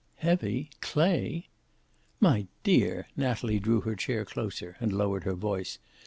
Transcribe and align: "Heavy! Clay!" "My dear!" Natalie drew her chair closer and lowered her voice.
"Heavy! 0.15 0.71
Clay!" 0.81 1.45
"My 2.19 2.47
dear!" 2.63 3.07
Natalie 3.15 3.59
drew 3.59 3.81
her 3.81 3.95
chair 3.95 4.25
closer 4.25 4.75
and 4.79 4.91
lowered 4.91 5.25
her 5.25 5.35
voice. 5.35 5.77